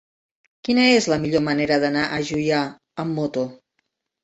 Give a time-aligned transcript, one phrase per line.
[0.67, 2.65] Quina és la millor manera d'anar a Juià
[3.07, 3.47] amb moto?